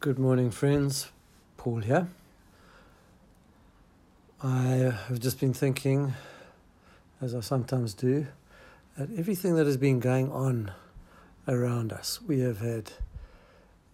Good 0.00 0.20
morning, 0.20 0.52
friends. 0.52 1.10
Paul 1.56 1.80
here. 1.80 2.06
I 4.40 4.92
have 5.08 5.18
just 5.18 5.40
been 5.40 5.52
thinking, 5.52 6.14
as 7.20 7.34
I 7.34 7.40
sometimes 7.40 7.94
do, 7.94 8.28
at 8.96 9.08
everything 9.16 9.56
that 9.56 9.66
has 9.66 9.76
been 9.76 9.98
going 9.98 10.30
on 10.30 10.70
around 11.48 11.92
us. 11.92 12.20
We 12.22 12.38
have 12.42 12.60
had 12.60 12.92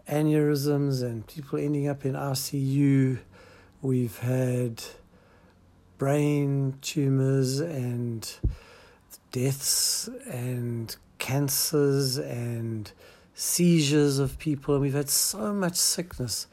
aneurysms 0.06 1.03
and 1.03 1.27
people 1.27 1.59
ending 1.59 1.88
up 1.88 2.05
in 2.05 2.12
ICU. 2.12 3.21
We've 3.80 4.18
had 4.18 4.84
brain 5.96 6.77
tumors 6.82 7.61
and 7.61 8.30
deaths 9.32 10.11
and 10.30 10.95
cancers 11.16 12.18
and 12.18 12.93
seizures 13.35 14.19
of 14.19 14.39
people, 14.39 14.75
and 14.75 14.82
we've 14.82 14.95
had 14.95 15.11
so 15.11 15.53
much 15.53 15.77
sickness. 15.77 16.46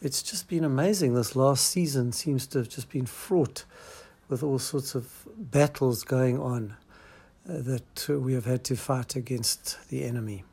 It's 0.00 0.22
just 0.22 0.48
been 0.48 0.64
amazing. 0.64 1.14
This 1.14 1.34
last 1.34 1.66
season 1.66 2.12
seems 2.12 2.46
to 2.48 2.58
have 2.58 2.68
just 2.68 2.88
been 2.90 3.06
fraught 3.06 3.64
with 4.28 4.42
all 4.42 4.58
sorts 4.58 4.94
of 4.94 5.26
battles 5.36 6.04
going 6.04 6.38
on 6.38 6.76
uh, 7.48 7.58
that 7.58 8.08
we 8.08 8.34
have 8.34 8.44
had 8.44 8.62
to 8.64 8.76
fight 8.76 9.16
against 9.16 9.88
the 9.88 10.04
enemy. 10.04 10.44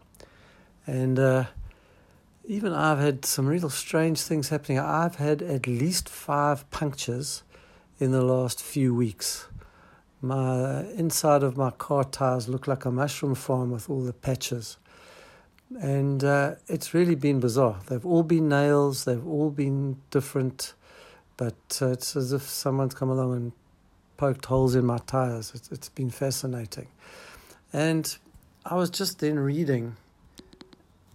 And 0.87 1.19
uh, 1.19 1.45
even 2.45 2.73
I've 2.73 2.99
had 2.99 3.25
some 3.25 3.47
real 3.47 3.69
strange 3.69 4.21
things 4.21 4.49
happening. 4.49 4.79
I've 4.79 5.15
had 5.15 5.41
at 5.41 5.67
least 5.67 6.09
five 6.09 6.69
punctures 6.71 7.43
in 7.99 8.11
the 8.11 8.23
last 8.23 8.61
few 8.61 8.93
weeks. 8.93 9.47
My 10.21 10.85
inside 10.91 11.43
of 11.43 11.57
my 11.57 11.71
car 11.71 12.03
tires 12.03 12.47
look 12.47 12.67
like 12.67 12.85
a 12.85 12.91
mushroom 12.91 13.35
farm 13.35 13.71
with 13.71 13.89
all 13.89 14.01
the 14.01 14.13
patches. 14.13 14.77
And 15.79 16.23
uh, 16.23 16.55
it's 16.67 16.93
really 16.93 17.15
been 17.15 17.39
bizarre. 17.39 17.79
They've 17.87 18.05
all 18.05 18.23
been 18.23 18.47
nails, 18.47 19.05
they've 19.05 19.25
all 19.27 19.49
been 19.49 19.97
different, 20.09 20.73
but 21.35 21.79
uh, 21.81 21.87
it's 21.87 22.15
as 22.15 22.31
if 22.31 22.43
someone's 22.43 22.93
come 22.93 23.09
along 23.09 23.35
and 23.35 23.51
poked 24.17 24.45
holes 24.45 24.75
in 24.75 24.85
my 24.85 24.99
tires. 24.99 25.51
It's, 25.53 25.69
it's 25.71 25.89
been 25.89 26.09
fascinating. 26.09 26.87
And 27.73 28.17
I 28.65 28.75
was 28.75 28.89
just 28.89 29.19
then 29.19 29.37
reading 29.37 29.97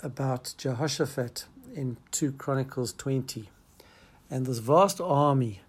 about 0.02 0.54
Jehoshaphat 0.58 1.46
in 1.74 1.96
2 2.10 2.32
Chronicles 2.32 2.92
20. 2.92 3.48
And 4.30 4.46
this 4.46 4.58
vast 4.58 5.00
army 5.00 5.60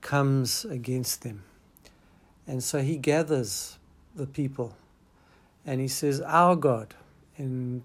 comes 0.00 0.64
against 0.64 1.22
them. 1.22 1.44
And 2.46 2.62
so 2.62 2.82
he 2.82 2.96
gathers 2.96 3.78
the 4.14 4.26
people 4.26 4.76
and 5.64 5.80
he 5.80 5.88
says, 5.88 6.20
Our 6.20 6.56
God, 6.56 6.94
in 7.38 7.82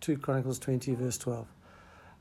2 0.00 0.16
Chronicles 0.16 0.58
20, 0.58 0.94
verse 0.94 1.18
12. 1.18 1.46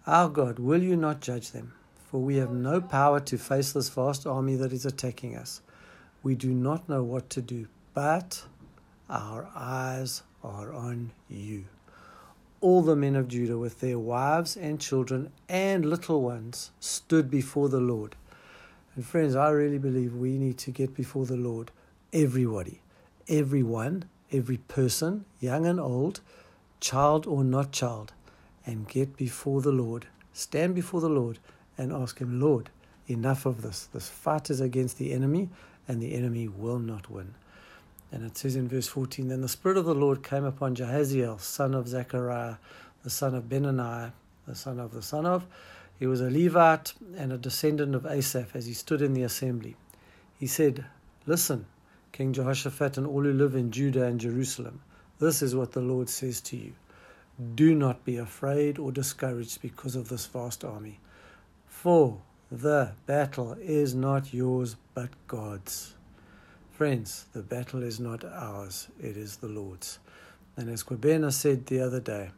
Our 0.05 0.27
God, 0.27 0.59
will 0.59 0.83
you 0.83 0.97
not 0.97 1.21
judge 1.21 1.51
them? 1.51 1.73
For 2.11 2.19
we 2.19 2.37
have 2.37 2.51
no 2.51 2.81
power 2.81 3.19
to 3.21 3.37
face 3.37 3.71
this 3.71 3.89
vast 3.89 4.27
army 4.27 4.55
that 4.55 4.73
is 4.73 4.85
attacking 4.85 5.37
us. 5.37 5.61
We 6.23 6.35
do 6.35 6.51
not 6.51 6.89
know 6.89 7.03
what 7.03 7.29
to 7.31 7.41
do, 7.41 7.67
but 7.93 8.43
our 9.09 9.47
eyes 9.55 10.23
are 10.43 10.73
on 10.73 11.11
you. 11.29 11.65
All 12.59 12.81
the 12.81 12.95
men 12.95 13.15
of 13.15 13.29
Judah, 13.29 13.57
with 13.57 13.79
their 13.79 13.99
wives 13.99 14.57
and 14.57 14.81
children 14.81 15.31
and 15.47 15.85
little 15.85 16.21
ones, 16.21 16.71
stood 16.81 17.31
before 17.31 17.69
the 17.69 17.79
Lord. 17.79 18.17
And 18.95 19.05
friends, 19.05 19.35
I 19.35 19.51
really 19.51 19.77
believe 19.77 20.13
we 20.13 20.37
need 20.37 20.57
to 20.59 20.71
get 20.71 20.93
before 20.93 21.25
the 21.25 21.37
Lord. 21.37 21.71
Everybody, 22.11 22.81
everyone, 23.29 24.05
every 24.31 24.57
person, 24.57 25.23
young 25.39 25.65
and 25.65 25.79
old, 25.79 26.19
child 26.79 27.25
or 27.25 27.43
not 27.43 27.71
child, 27.71 28.13
and 28.65 28.87
get 28.87 29.17
before 29.17 29.61
the 29.61 29.71
Lord, 29.71 30.07
stand 30.33 30.75
before 30.75 31.01
the 31.01 31.09
Lord, 31.09 31.39
and 31.77 31.91
ask 31.91 32.19
Him, 32.19 32.39
Lord, 32.39 32.69
enough 33.07 33.45
of 33.45 33.61
this. 33.61 33.87
This 33.93 34.09
fight 34.09 34.49
is 34.49 34.61
against 34.61 34.97
the 34.97 35.13
enemy, 35.13 35.49
and 35.87 36.01
the 36.01 36.13
enemy 36.13 36.47
will 36.47 36.79
not 36.79 37.09
win. 37.09 37.33
And 38.11 38.25
it 38.25 38.37
says 38.37 38.55
in 38.55 38.67
verse 38.67 38.87
14 38.87 39.27
Then 39.27 39.41
the 39.41 39.49
Spirit 39.49 39.77
of 39.77 39.85
the 39.85 39.95
Lord 39.95 40.23
came 40.23 40.43
upon 40.43 40.75
Jahaziel, 40.75 41.39
son 41.39 41.73
of 41.73 41.87
Zechariah, 41.87 42.55
the 43.03 43.09
son 43.09 43.35
of 43.35 43.45
Benaniah, 43.45 44.11
the 44.47 44.55
son 44.55 44.79
of 44.79 44.93
the 44.93 45.01
son 45.01 45.25
of. 45.25 45.45
He 45.97 46.07
was 46.07 46.21
a 46.21 46.29
Levite 46.29 46.93
and 47.17 47.33
a 47.33 47.37
descendant 47.37 47.93
of 47.93 48.05
Asaph 48.05 48.55
as 48.55 48.65
he 48.65 48.73
stood 48.73 49.01
in 49.01 49.13
the 49.13 49.23
assembly. 49.23 49.75
He 50.39 50.47
said, 50.47 50.85
Listen, 51.25 51.65
King 52.11 52.33
Jehoshaphat 52.33 52.97
and 52.97 53.05
all 53.05 53.23
who 53.23 53.33
live 53.33 53.53
in 53.53 53.71
Judah 53.71 54.05
and 54.05 54.19
Jerusalem. 54.19 54.81
This 55.19 55.41
is 55.41 55.53
what 55.55 55.73
the 55.73 55.81
Lord 55.81 56.09
says 56.09 56.39
to 56.41 56.57
you 56.57 56.73
Do 57.55 57.75
not 57.75 58.05
be 58.05 58.17
afraid 58.17 58.79
or 58.79 58.91
discouraged 58.91 59.61
because 59.61 59.95
of 59.95 60.09
this 60.09 60.25
vast 60.25 60.63
army, 60.63 60.99
for 61.67 62.21
the 62.51 62.93
battle 63.05 63.57
is 63.61 63.93
not 63.93 64.33
yours 64.33 64.75
but 64.93 65.09
God's. 65.27 65.93
Friends, 66.71 67.25
the 67.33 67.41
battle 67.41 67.83
is 67.83 67.99
not 67.99 68.23
ours, 68.23 68.87
it 69.01 69.17
is 69.17 69.37
the 69.37 69.49
Lord's. 69.49 69.99
And 70.55 70.69
as 70.69 70.83
Kwabena 70.83 71.31
said 71.31 71.65
the 71.65 71.81
other 71.81 71.99
day, 71.99 72.31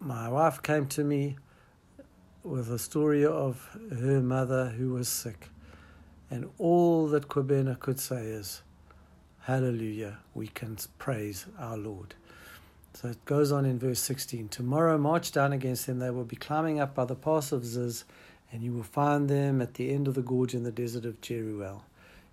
my 0.00 0.28
wife 0.28 0.62
came 0.62 0.86
to 0.88 1.04
me 1.04 1.36
with 2.42 2.70
a 2.72 2.78
story 2.78 3.24
of 3.24 3.76
her 3.90 4.20
mother 4.20 4.70
who 4.70 4.94
was 4.94 5.08
sick. 5.08 5.48
And 6.30 6.50
all 6.58 7.06
that 7.08 7.28
Kwabena 7.28 7.78
could 7.78 8.00
say 8.00 8.24
is, 8.24 8.62
Hallelujah, 9.46 10.18
we 10.34 10.46
can 10.46 10.78
praise 10.98 11.46
our 11.58 11.76
Lord. 11.76 12.14
So 12.94 13.08
it 13.08 13.24
goes 13.24 13.50
on 13.50 13.64
in 13.64 13.76
verse 13.76 13.98
16 13.98 14.48
Tomorrow 14.48 14.98
march 14.98 15.32
down 15.32 15.52
against 15.52 15.84
them. 15.84 15.98
They 15.98 16.10
will 16.10 16.22
be 16.22 16.36
climbing 16.36 16.78
up 16.78 16.94
by 16.94 17.06
the 17.06 17.16
pass 17.16 17.50
of 17.50 17.66
Ziz, 17.66 18.04
and 18.52 18.62
you 18.62 18.72
will 18.72 18.84
find 18.84 19.28
them 19.28 19.60
at 19.60 19.74
the 19.74 19.90
end 19.90 20.06
of 20.06 20.14
the 20.14 20.22
gorge 20.22 20.54
in 20.54 20.62
the 20.62 20.70
desert 20.70 21.04
of 21.04 21.20
Jeruel. 21.20 21.82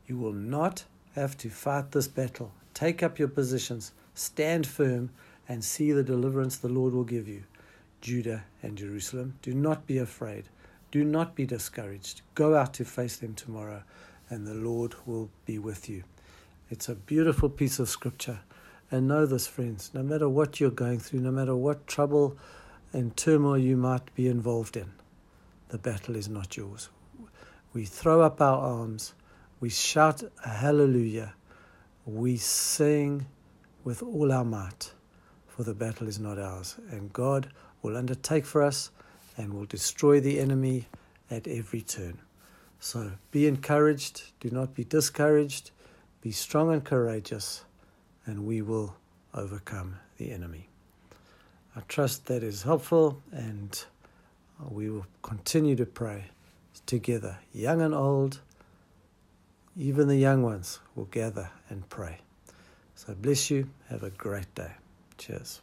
You 0.06 0.18
will 0.18 0.34
not 0.34 0.84
have 1.16 1.36
to 1.40 1.50
fight 1.50 1.94
this 1.94 2.08
battle. 2.08 2.52
Take 2.76 3.02
up 3.02 3.18
your 3.18 3.28
positions, 3.28 3.92
stand 4.14 4.68
firm, 4.68 5.10
and 5.48 5.64
see 5.64 5.92
the 5.92 6.04
deliverance 6.04 6.58
the 6.58 6.70
Lord 6.70 6.94
will 6.94 7.04
give 7.06 7.28
you. 7.28 7.42
Judah 8.02 8.44
and 8.62 8.78
Jerusalem, 8.78 9.34
do 9.42 9.56
not 9.56 9.88
be 9.88 9.98
afraid. 9.98 10.44
Do 10.92 11.04
not 11.04 11.34
be 11.34 11.48
discouraged. 11.48 12.22
Go 12.36 12.56
out 12.56 12.76
to 12.76 12.86
face 12.86 13.18
them 13.18 13.34
tomorrow, 13.34 13.82
and 14.30 14.46
the 14.46 14.54
Lord 14.54 14.94
will 15.08 15.32
be 15.48 15.58
with 15.58 15.90
you. 15.90 16.04
It's 16.72 16.88
a 16.88 16.94
beautiful 16.94 17.50
piece 17.50 17.80
of 17.80 17.90
scripture. 17.90 18.42
And 18.92 19.08
know 19.08 19.26
this, 19.26 19.48
friends, 19.48 19.90
no 19.92 20.04
matter 20.04 20.30
what 20.30 20.60
you're 20.60 20.70
going 20.70 21.00
through, 21.00 21.22
no 21.22 21.32
matter 21.32 21.56
what 21.56 21.88
trouble 21.88 22.38
and 22.94 23.18
turmoil 23.18 23.58
you 23.58 23.76
might 23.76 24.14
be 24.14 24.28
involved 24.28 24.78
in, 24.78 24.92
the 25.70 25.80
battle 25.80 26.16
is 26.16 26.30
not 26.30 26.58
yours. 26.58 26.90
We 27.74 27.86
throw 27.86 28.22
up 28.22 28.40
our 28.40 28.60
arms, 28.60 29.16
we 29.60 29.70
shout 29.70 30.22
a 30.46 30.50
hallelujah, 30.50 31.34
we 32.06 32.38
sing 32.38 33.26
with 33.84 34.04
all 34.04 34.32
our 34.32 34.46
might, 34.46 34.94
for 35.48 35.64
the 35.64 35.74
battle 35.74 36.08
is 36.08 36.20
not 36.20 36.38
ours. 36.38 36.78
And 36.92 37.12
God 37.12 37.50
will 37.82 37.98
undertake 37.98 38.46
for 38.46 38.62
us 38.62 38.92
and 39.38 39.56
will 39.56 39.66
destroy 39.66 40.20
the 40.20 40.40
enemy 40.40 40.88
at 41.32 41.48
every 41.48 41.82
turn. 41.82 42.20
So 42.80 43.14
be 43.32 43.48
encouraged, 43.48 44.34
do 44.40 44.52
not 44.52 44.76
be 44.76 44.84
discouraged. 44.84 45.72
Be 46.22 46.32
strong 46.32 46.74
and 46.74 46.84
courageous, 46.84 47.64
and 48.26 48.46
we 48.46 48.62
will 48.62 48.96
overcome 49.34 49.96
the 50.18 50.32
enemy. 50.32 50.68
I 51.76 51.82
trust 51.88 52.26
that 52.26 52.44
is 52.44 52.64
helpful, 52.64 53.22
and 53.32 53.84
we 54.70 54.90
will 54.90 55.06
continue 55.22 55.76
to 55.78 55.86
pray 55.86 56.26
together, 56.86 57.38
young 57.54 57.82
and 57.82 57.94
old. 57.94 58.40
Even 59.78 60.08
the 60.08 60.18
young 60.18 60.44
ones 60.44 60.80
will 60.96 61.06
gather 61.06 61.52
and 61.70 61.88
pray. 61.90 62.18
So 62.96 63.16
bless 63.16 63.50
you. 63.50 63.70
Have 63.90 64.04
a 64.04 64.10
great 64.10 64.54
day. 64.56 64.72
Cheers. 65.18 65.62